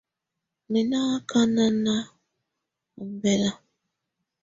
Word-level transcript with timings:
Mɛ 0.71 0.79
nɔ́ 0.89 1.03
ákana 1.15 1.95
ɔmbɛla. 3.01 3.49